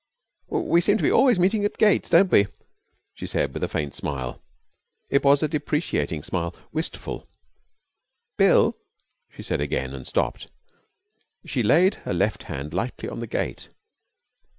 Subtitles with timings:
[0.47, 2.47] 'We seem always to be meeting at gates, don't we?'
[3.13, 4.41] she said, with a faint smile.
[5.11, 7.27] It was a deprecating smile, wistful.
[8.35, 8.75] 'Bill!'
[9.31, 10.49] she said again, and stopped.
[11.45, 13.69] She laid her left hand lightly on the gate.